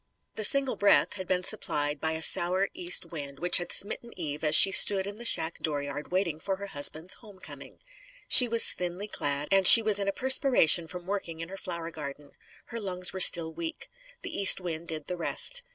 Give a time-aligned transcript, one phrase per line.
[0.33, 4.43] The "single breath" had been supplied by a sour east wind which had smitten Eve
[4.43, 7.77] as she stood in the shack dooryard waiting for her husband's home coming.
[8.27, 11.91] She was thinly clad, and she was in a perspiration from working in her flower
[11.91, 12.31] garden.
[12.65, 13.89] Her lungs were still weak.
[14.23, 15.61] The east wind did the rest.